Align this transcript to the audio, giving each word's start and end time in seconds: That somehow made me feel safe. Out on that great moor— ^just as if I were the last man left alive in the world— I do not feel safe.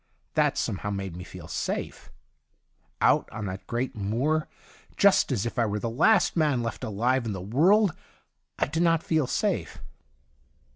That 0.33 0.57
somehow 0.57 0.89
made 0.89 1.15
me 1.15 1.23
feel 1.23 1.47
safe. 1.47 2.09
Out 3.01 3.29
on 3.31 3.45
that 3.45 3.67
great 3.67 3.95
moor— 3.95 4.47
^just 4.97 5.31
as 5.31 5.45
if 5.45 5.59
I 5.59 5.67
were 5.67 5.77
the 5.77 5.91
last 5.91 6.35
man 6.35 6.63
left 6.63 6.83
alive 6.83 7.23
in 7.27 7.33
the 7.33 7.39
world— 7.39 7.95
I 8.57 8.65
do 8.65 8.79
not 8.79 9.03
feel 9.03 9.27
safe. 9.27 9.77